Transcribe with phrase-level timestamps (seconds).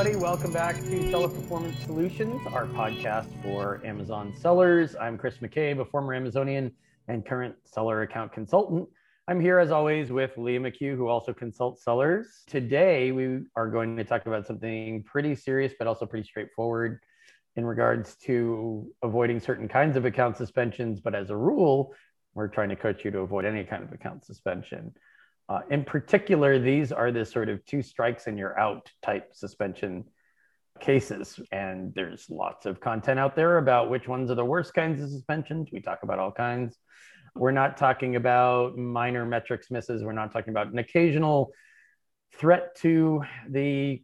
[0.00, 0.24] everybody.
[0.24, 4.96] Welcome back to Seller Performance Solutions, our podcast for Amazon sellers.
[4.98, 6.72] I'm Chris McCabe, a former Amazonian
[7.08, 8.88] and current seller account consultant.
[9.28, 12.44] I'm here as always with Leah McHugh, who also consults sellers.
[12.46, 17.00] Today, we are going to talk about something pretty serious, but also pretty straightforward
[17.56, 21.00] in regards to avoiding certain kinds of account suspensions.
[21.00, 21.92] But as a rule,
[22.32, 24.94] we're trying to coach you to avoid any kind of account suspension.
[25.50, 30.04] Uh, in particular, these are the sort of two strikes and you're out type suspension
[30.78, 31.40] cases.
[31.50, 35.10] And there's lots of content out there about which ones are the worst kinds of
[35.10, 35.70] suspensions.
[35.72, 36.78] We talk about all kinds.
[37.34, 40.04] We're not talking about minor metrics misses.
[40.04, 41.50] We're not talking about an occasional
[42.36, 44.02] threat to the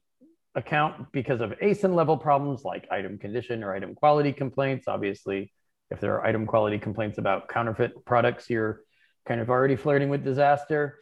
[0.57, 4.89] account because of ASIN level problems like item condition or item quality complaints.
[4.89, 5.53] Obviously,
[5.93, 8.81] if there are item quality complaints about counterfeit products, you're
[9.29, 10.99] kind of already flirting with disaster.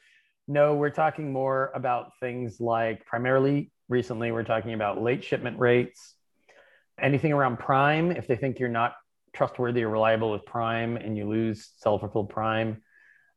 [0.46, 6.14] No, we're talking more about things like primarily recently, we're talking about late shipment rates,
[7.00, 8.10] anything around Prime.
[8.10, 8.94] If they think you're not
[9.32, 12.82] trustworthy or reliable with Prime and you lose seller fulfilled Prime,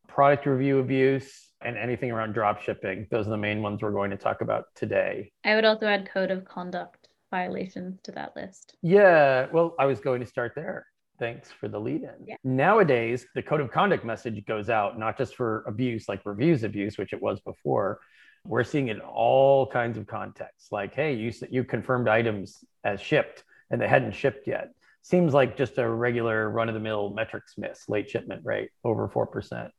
[0.08, 3.08] product review abuse, and anything around drop shipping.
[3.10, 5.32] Those are the main ones we're going to talk about today.
[5.44, 8.76] I would also add code of conduct violations to that list.
[8.82, 10.86] Yeah, well, I was going to start there.
[11.20, 12.28] Thanks for the lead in.
[12.28, 12.36] Yeah.
[12.44, 16.98] Nowadays, the code of conduct message goes out not just for abuse, like reviews abuse,
[16.98, 18.00] which it was before.
[18.46, 20.72] We're seeing it in all kinds of contexts.
[20.72, 24.70] Like, hey, you you confirmed items as shipped and they hadn't shipped yet.
[25.02, 29.08] Seems like just a regular run of the mill metrics miss, late shipment rate over
[29.08, 29.70] 4%.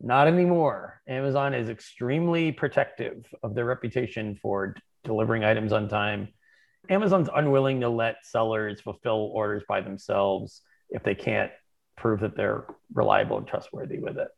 [0.00, 1.00] Not anymore.
[1.06, 6.28] Amazon is extremely protective of their reputation for delivering items on time
[6.88, 11.52] Amazon's unwilling to let sellers fulfill orders by themselves if they can't
[11.96, 14.28] prove that they're reliable and trustworthy with it.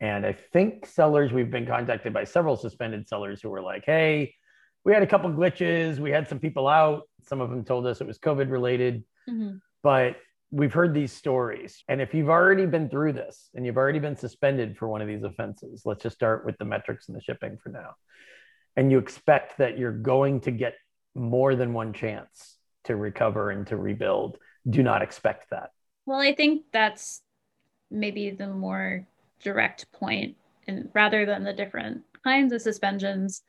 [0.00, 4.34] And I think sellers, we've been contacted by several suspended sellers who were like, hey,
[4.84, 5.98] we had a couple glitches.
[5.98, 7.02] We had some people out.
[7.26, 9.04] Some of them told us it was COVID related.
[9.28, 9.56] Mm-hmm.
[9.82, 10.16] But
[10.50, 11.82] we've heard these stories.
[11.88, 15.08] And if you've already been through this and you've already been suspended for one of
[15.08, 17.94] these offenses, let's just start with the metrics and the shipping for now.
[18.76, 20.74] And you expect that you're going to get
[21.18, 24.38] more than one chance to recover and to rebuild.
[24.68, 25.70] Do not expect that.
[26.06, 27.22] Well, I think that's
[27.90, 29.06] maybe the more
[29.42, 30.36] direct point,
[30.66, 33.42] and rather than the different kinds of suspensions,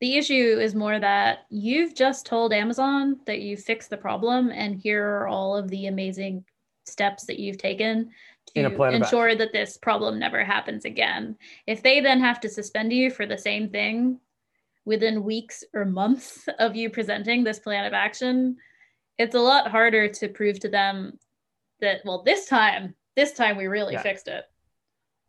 [0.00, 4.76] the issue is more that you've just told Amazon that you fixed the problem, and
[4.76, 6.44] here are all of the amazing
[6.84, 8.10] steps that you've taken
[8.54, 11.36] to ensure that this problem never happens again.
[11.66, 14.18] If they then have to suspend you for the same thing
[14.84, 18.56] within weeks or months of you presenting this plan of action,
[19.18, 21.18] it's a lot harder to prove to them
[21.80, 24.02] that, well, this time, this time we really yeah.
[24.02, 24.44] fixed it.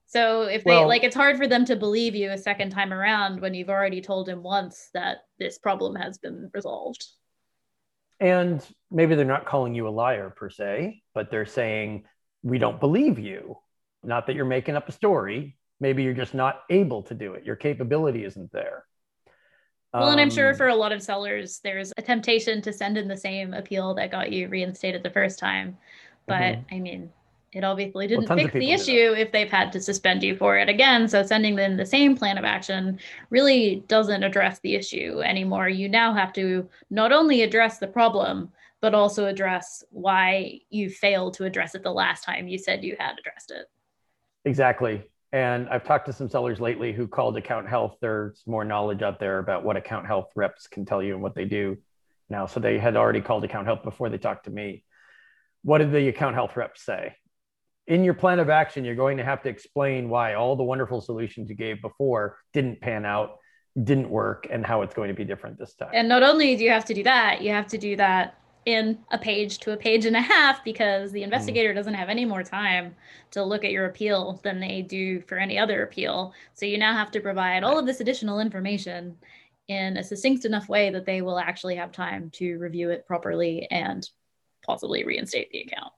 [0.08, 2.94] So if they well, like, it's hard for them to believe you a second time
[2.94, 7.06] around when you've already told them once that this problem has been resolved.
[8.20, 12.06] And maybe they're not calling you a liar per se, but they're saying,
[12.44, 13.58] we don't believe you.
[14.04, 15.58] Not that you're making up a story.
[15.80, 17.44] Maybe you're just not able to do it.
[17.44, 18.86] Your capability isn't there.
[19.94, 22.98] Well, and I'm sure um, for a lot of sellers, there's a temptation to send
[22.98, 25.78] in the same appeal that got you reinstated the first time.
[26.26, 26.76] But mm-hmm.
[26.76, 27.12] I mean,
[27.54, 30.68] it obviously didn't well, fix the issue if they've had to suspend you for it
[30.68, 31.08] again.
[31.08, 33.00] So sending them the same plan of action
[33.30, 35.70] really doesn't address the issue anymore.
[35.70, 41.36] You now have to not only address the problem, but also address why you failed
[41.36, 43.68] to address it the last time you said you had addressed it.
[44.46, 45.04] Exactly.
[45.34, 47.98] And I've talked to some sellers lately who called account health.
[48.00, 51.34] There's more knowledge out there about what account health reps can tell you and what
[51.34, 51.78] they do
[52.30, 52.46] now.
[52.46, 54.84] So they had already called account health before they talked to me.
[55.64, 57.16] What did the account health reps say?
[57.88, 61.02] In your plan of action, you're going to have to explain why all the wonderful
[61.02, 63.40] solutions you gave before didn't pan out,
[63.82, 65.90] didn't work, and how it's going to be different this time.
[65.94, 68.98] And not only do you have to do that, you have to do that in
[69.12, 71.26] a page to a page and a half because the mm.
[71.26, 72.96] investigator doesn't have any more time
[73.32, 76.34] to look at your appeal than they do for any other appeal.
[76.54, 79.18] So you now have to provide all of this additional information
[79.68, 83.68] in a succinct enough way that they will actually have time to review it properly
[83.72, 84.08] and
[84.66, 85.92] possibly reinstate the account.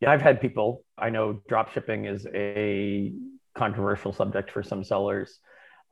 [0.00, 3.12] Yeah, I've had people, I know drop shipping is a
[3.54, 5.38] controversial subject for some sellers.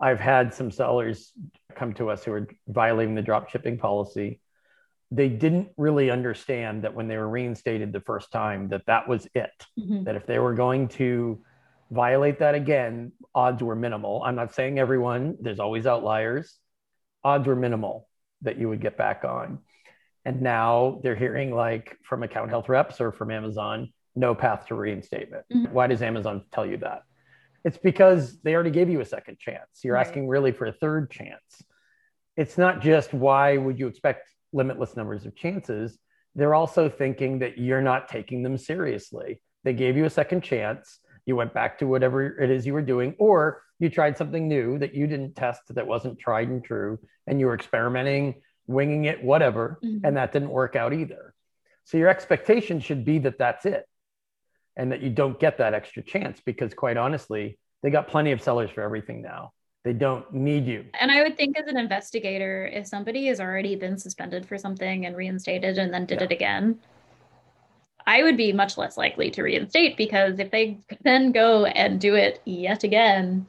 [0.01, 1.33] I've had some sellers
[1.75, 4.41] come to us who are violating the drop shipping policy
[5.11, 9.27] they didn't really understand that when they were reinstated the first time that that was
[9.35, 9.51] it.
[9.79, 10.05] Mm-hmm.
[10.05, 11.43] that if they were going to
[11.91, 14.23] violate that again odds were minimal.
[14.23, 16.59] I'm not saying everyone there's always outliers.
[17.25, 18.09] Odds were minimal
[18.43, 19.61] that you would get back on.
[20.25, 24.75] And now they're hearing like from account health reps or from amazon no path to
[24.75, 25.45] reinstatement.
[25.53, 25.73] Mm-hmm.
[25.73, 27.03] why does amazon tell you that?
[27.65, 29.83] It's because they already gave you a second chance.
[29.83, 30.07] You're right.
[30.07, 31.63] asking really for a third chance.
[32.37, 35.99] It's not just why would you expect limitless numbers of chances?
[36.35, 39.41] They're also thinking that you're not taking them seriously.
[39.65, 41.01] They gave you a second chance.
[41.27, 44.79] You went back to whatever it is you were doing, or you tried something new
[44.79, 49.23] that you didn't test that wasn't tried and true, and you were experimenting, winging it,
[49.23, 50.05] whatever, mm-hmm.
[50.05, 51.35] and that didn't work out either.
[51.85, 53.87] So your expectation should be that that's it
[54.77, 58.43] and that you don't get that extra chance because, quite honestly, they got plenty of
[58.43, 59.53] sellers for everything now.
[59.89, 60.85] They don't need you.
[61.01, 65.07] And I would think, as an investigator, if somebody has already been suspended for something
[65.07, 66.25] and reinstated and then did yeah.
[66.25, 66.79] it again,
[68.07, 72.17] I would be much less likely to reinstate because if they then go and do
[72.17, 73.47] it yet again,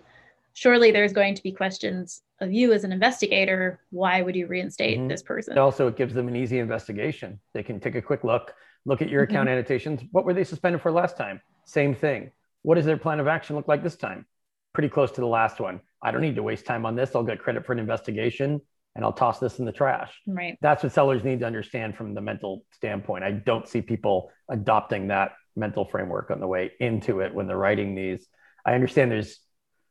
[0.54, 3.82] surely there's going to be questions of you as an investigator.
[3.90, 5.10] Why would you reinstate mm-hmm.
[5.10, 5.58] this person?
[5.58, 7.38] Also, it gives them an easy investigation.
[7.54, 8.54] They can take a quick look,
[8.86, 9.58] look at your account mm-hmm.
[9.58, 10.04] annotations.
[10.14, 11.42] What were they suspended for last time?
[11.66, 12.32] Same thing.
[12.62, 14.26] What does their plan of action look like this time?
[14.72, 15.82] Pretty close to the last one.
[16.02, 17.16] I don't need to waste time on this.
[17.16, 18.62] I'll get credit for an investigation
[18.96, 20.14] and I'll toss this in the trash.
[20.28, 20.58] Right.
[20.62, 23.24] That's what sellers need to understand from the mental standpoint.
[23.24, 27.58] I don't see people adopting that mental framework on the way into it when they're
[27.58, 28.28] writing these.
[28.66, 29.40] I understand there's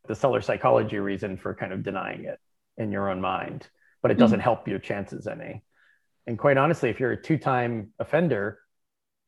[0.06, 2.38] the seller psychology reason for kind of denying it
[2.76, 3.68] in your own mind,
[4.02, 4.44] but it doesn't mm-hmm.
[4.44, 5.62] help your chances any.
[6.26, 8.58] And quite honestly, if you're a two time offender,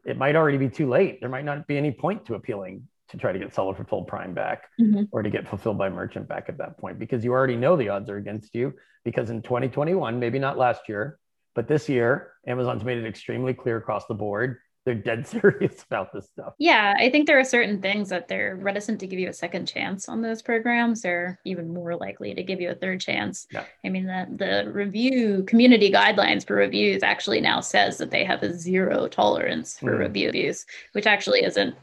[0.04, 1.20] it might already be too late.
[1.20, 4.32] There might not be any point to appealing to try to get seller fulfilled prime
[4.34, 5.04] back mm-hmm.
[5.12, 7.88] or to get fulfilled by merchant back at that point because you already know the
[7.88, 8.72] odds are against you
[9.04, 11.18] because in 2021 maybe not last year
[11.54, 16.12] but this year amazon's made it extremely clear across the board they're dead serious about
[16.12, 19.28] this stuff yeah i think there are certain things that they're reticent to give you
[19.28, 23.00] a second chance on those programs they're even more likely to give you a third
[23.00, 23.64] chance yeah.
[23.84, 28.42] i mean the, the review community guidelines for reviews actually now says that they have
[28.42, 29.98] a zero tolerance for mm.
[29.98, 31.74] reviews which actually isn't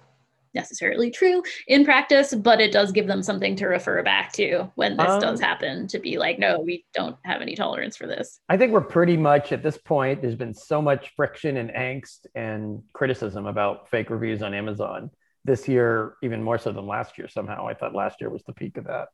[0.53, 4.97] necessarily true in practice, but it does give them something to refer back to when
[4.97, 8.39] this um, does happen to be like, no, we don't have any tolerance for this.
[8.49, 12.25] I think we're pretty much at this point, there's been so much friction and angst
[12.35, 15.11] and criticism about fake reviews on Amazon
[15.45, 17.27] this year, even more so than last year.
[17.27, 19.07] Somehow I thought last year was the peak of that.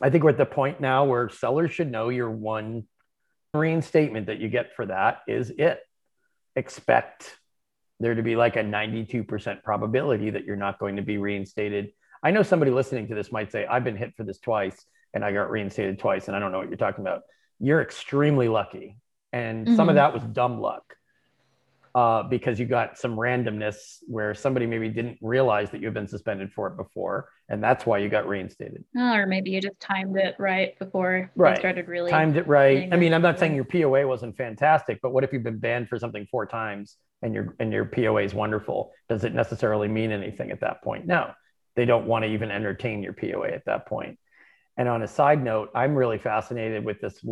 [0.00, 2.84] I think we're at the point now where sellers should know your one
[3.54, 5.80] reinstatement that you get for that is it.
[6.56, 7.36] Expect
[8.02, 11.92] there to be like a 92% probability that you're not going to be reinstated.
[12.22, 14.84] I know somebody listening to this might say, I've been hit for this twice
[15.14, 17.22] and I got reinstated twice and I don't know what you're talking about.
[17.58, 18.96] You're extremely lucky.
[19.32, 19.76] And mm-hmm.
[19.76, 20.12] some of mm-hmm.
[20.12, 20.84] that was dumb luck
[21.94, 26.52] uh, because you got some randomness where somebody maybe didn't realize that you've been suspended
[26.52, 27.28] for it before.
[27.48, 28.84] And that's why you got reinstated.
[28.96, 31.58] Oh, or maybe you just timed it right before right.
[31.58, 32.10] started really.
[32.10, 32.88] Timed it right.
[32.90, 35.88] I mean, I'm not saying your POA wasn't fantastic, but what if you've been banned
[35.88, 40.10] for something four times and your and your POA is wonderful, does it necessarily mean
[40.10, 41.06] anything at that point?
[41.06, 41.30] No,
[41.76, 44.18] they don't want to even entertain your POA at that point.
[44.76, 47.24] And on a side note, I'm really fascinated with this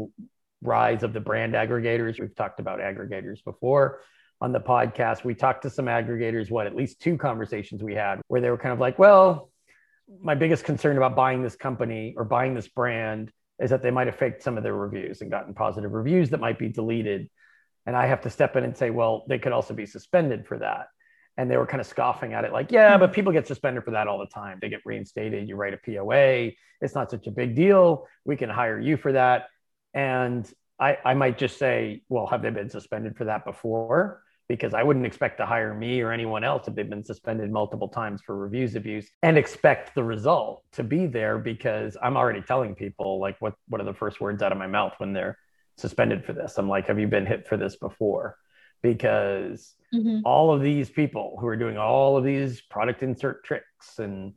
[0.62, 2.20] rise of the brand aggregators.
[2.20, 4.00] We've talked about aggregators before
[4.40, 5.24] on the podcast.
[5.24, 8.58] We talked to some aggregators, what at least two conversations we had where they were
[8.58, 9.50] kind of like, well,
[10.22, 14.06] my biggest concern about buying this company or buying this brand is that they might
[14.06, 17.28] have faked some of their reviews and gotten positive reviews that might be deleted
[17.90, 20.56] and I have to step in and say, well, they could also be suspended for
[20.58, 20.90] that.
[21.36, 23.90] And they were kind of scoffing at it, like, yeah, but people get suspended for
[23.90, 24.60] that all the time.
[24.62, 25.48] They get reinstated.
[25.48, 26.52] You write a POA.
[26.80, 28.06] It's not such a big deal.
[28.24, 29.46] We can hire you for that.
[29.92, 34.22] And I, I might just say, well, have they been suspended for that before?
[34.46, 37.88] Because I wouldn't expect to hire me or anyone else if they've been suspended multiple
[37.88, 42.76] times for reviews abuse and expect the result to be there because I'm already telling
[42.76, 45.36] people like what what are the first words out of my mouth when they're
[45.80, 46.58] suspended for this.
[46.58, 48.36] I'm like, have you been hit for this before?
[48.82, 50.20] Because mm-hmm.
[50.24, 54.34] all of these people who are doing all of these product insert tricks and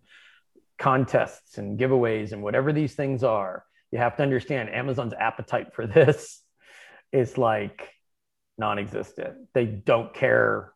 [0.77, 5.87] contests and giveaways and whatever these things are, you have to understand Amazon's appetite for
[5.87, 6.41] this
[7.11, 7.89] is like
[8.57, 9.35] non-existent.
[9.53, 10.73] They don't care.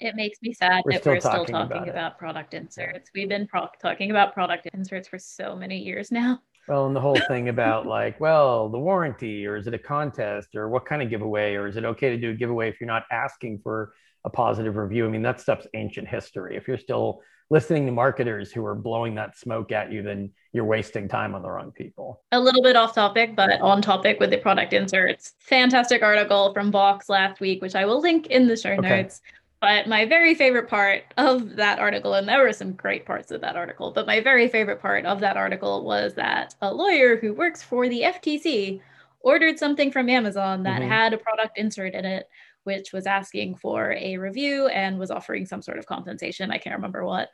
[0.00, 3.10] It makes me sad we're that still we're still talking, about, about product inserts.
[3.14, 6.40] We've been pro- talking about product inserts for so many years now.
[6.68, 10.54] Well, and the whole thing about like, well, the warranty, or is it a contest,
[10.54, 12.86] or what kind of giveaway, or is it okay to do a giveaway if you're
[12.86, 13.94] not asking for
[14.24, 15.06] a positive review?
[15.06, 16.56] I mean, that stuff's ancient history.
[16.56, 20.66] If you're still listening to marketers who are blowing that smoke at you, then you're
[20.66, 22.20] wasting time on the wrong people.
[22.32, 25.32] A little bit off topic, but on topic with the product inserts.
[25.38, 29.02] Fantastic article from Vox last week, which I will link in the show okay.
[29.02, 29.22] notes.
[29.60, 33.40] But my very favorite part of that article, and there were some great parts of
[33.40, 37.34] that article, but my very favorite part of that article was that a lawyer who
[37.34, 38.80] works for the FTC
[39.20, 40.90] ordered something from Amazon that mm-hmm.
[40.90, 42.28] had a product insert in it,
[42.64, 46.52] which was asking for a review and was offering some sort of compensation.
[46.52, 47.28] I can't remember what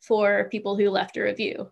[0.00, 1.70] for people who left a review.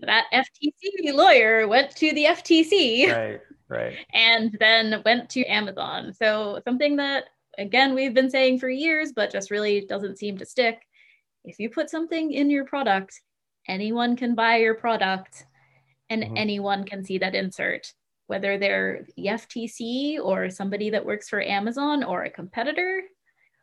[0.00, 3.12] That FTC lawyer went to the FTC.
[3.12, 3.96] Right Right.
[4.12, 6.12] And then went to Amazon.
[6.12, 7.24] So something that
[7.58, 10.82] again we've been saying for years, but just really doesn't seem to stick.
[11.44, 13.20] If you put something in your product,
[13.68, 15.44] anyone can buy your product
[16.08, 16.36] and mm-hmm.
[16.36, 17.92] anyone can see that insert
[18.26, 23.02] whether they're the FTC or somebody that works for Amazon or a competitor,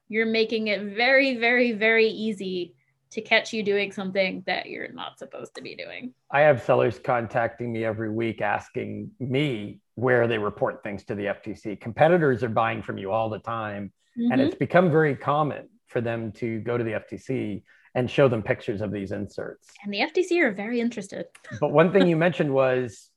[0.08, 2.76] you're making it very, very, very easy
[3.12, 6.14] to catch you doing something that you're not supposed to be doing.
[6.32, 11.26] I have sellers contacting me every week asking me where they report things to the
[11.26, 11.80] FTC.
[11.80, 13.94] Competitors are buying from you all the time.
[14.20, 14.32] Mm-hmm.
[14.32, 17.62] And it's become very common for them to go to the FTC
[17.94, 19.70] and show them pictures of these inserts.
[19.84, 21.26] And the FTC are very interested.
[21.62, 23.10] but one thing you mentioned was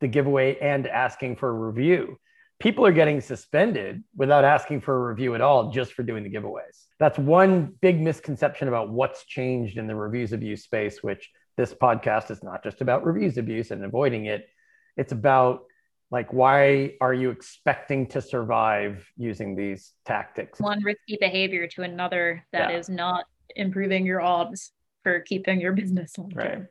[0.00, 2.18] the giveaway and asking for a review.
[2.58, 6.30] People are getting suspended without asking for a review at all just for doing the
[6.30, 6.86] giveaways.
[6.98, 12.30] That's one big misconception about what's changed in the reviews abuse space, which this podcast
[12.32, 14.48] is not just about reviews abuse and avoiding it.
[14.96, 15.64] It's about
[16.10, 22.44] like why are you expecting to survive using these tactics one risky behavior to another
[22.52, 22.78] that yeah.
[22.78, 23.24] is not
[23.56, 26.66] improving your odds for keeping your business long term right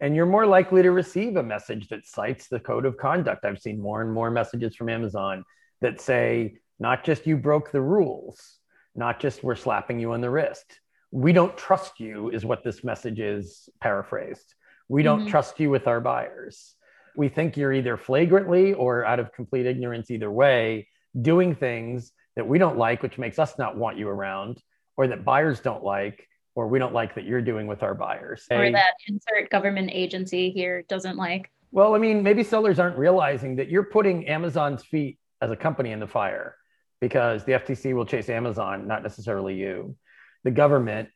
[0.00, 3.44] and you're more likely to receive a message that cites the code of conduct.
[3.44, 5.44] I've seen more and more messages from Amazon
[5.80, 8.58] that say, not just you broke the rules,
[8.94, 10.80] not just we're slapping you on the wrist.
[11.10, 14.54] We don't trust you, is what this message is paraphrased.
[14.88, 15.30] We don't mm-hmm.
[15.30, 16.74] trust you with our buyers.
[17.18, 20.86] We think you're either flagrantly or out of complete ignorance, either way,
[21.20, 24.62] doing things that we don't like, which makes us not want you around,
[24.96, 28.46] or that buyers don't like, or we don't like that you're doing with our buyers.
[28.52, 31.50] Or that insert government agency here doesn't like.
[31.72, 35.90] Well, I mean, maybe sellers aren't realizing that you're putting Amazon's feet as a company
[35.90, 36.54] in the fire
[37.00, 39.96] because the FTC will chase Amazon, not necessarily you.
[40.44, 41.08] The government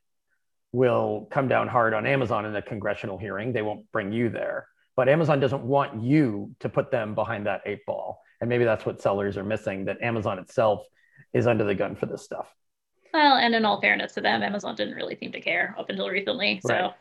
[0.72, 3.52] will come down hard on Amazon in a congressional hearing.
[3.52, 4.66] They won't bring you there.
[4.96, 8.20] But Amazon doesn't want you to put them behind that eight ball.
[8.40, 10.84] And maybe that's what sellers are missing that Amazon itself
[11.32, 12.52] is under the gun for this stuff.
[13.12, 16.08] Well, and in all fairness to them, Amazon didn't really seem to care up until
[16.08, 16.60] recently.
[16.66, 16.92] So right.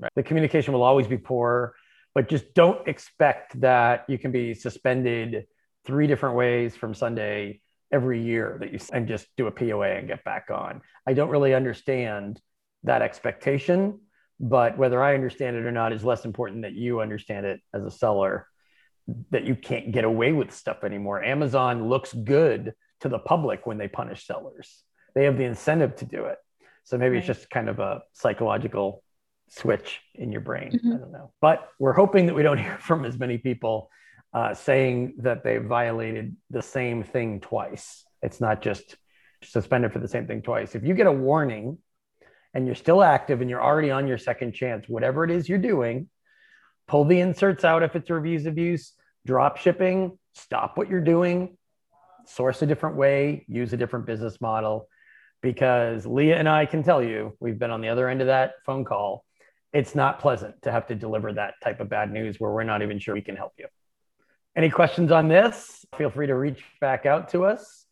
[0.00, 0.12] Right.
[0.16, 1.74] the communication will always be poor,
[2.14, 5.46] but just don't expect that you can be suspended
[5.86, 7.60] three different ways from Sunday
[7.92, 10.80] every year that you and just do a POA and get back on.
[11.06, 12.40] I don't really understand
[12.84, 14.00] that expectation,
[14.40, 17.84] but whether I understand it or not is less important that you understand it as
[17.84, 18.48] a seller
[19.30, 21.22] that you can't get away with stuff anymore.
[21.22, 24.82] Amazon looks good to the public when they punish sellers
[25.14, 26.38] they have the incentive to do it.
[26.84, 27.18] So maybe right.
[27.18, 29.02] it's just kind of a psychological
[29.48, 30.72] switch in your brain.
[30.72, 30.92] Mm-hmm.
[30.92, 31.32] I don't know.
[31.40, 33.90] But we're hoping that we don't hear from as many people
[34.32, 38.04] uh, saying that they violated the same thing twice.
[38.22, 38.96] It's not just
[39.42, 40.74] suspended for the same thing twice.
[40.74, 41.78] If you get a warning
[42.54, 45.58] and you're still active and you're already on your second chance, whatever it is you're
[45.58, 46.08] doing,
[46.88, 48.92] pull the inserts out if it's reviews abuse,
[49.26, 51.56] drop shipping, stop what you're doing,
[52.26, 54.88] source a different way, use a different business model,
[55.42, 58.54] because Leah and I can tell you, we've been on the other end of that
[58.66, 59.24] phone call.
[59.72, 62.82] It's not pleasant to have to deliver that type of bad news where we're not
[62.82, 63.66] even sure we can help you.
[64.56, 65.84] Any questions on this?
[65.96, 67.86] Feel free to reach back out to us.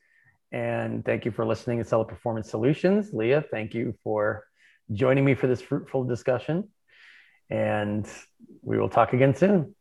[0.51, 3.11] And thank you for listening to Seller Performance Solutions.
[3.13, 4.45] Leah, thank you for
[4.93, 6.69] joining me for this fruitful discussion.
[7.51, 8.07] And
[8.63, 9.75] we will talk again soon.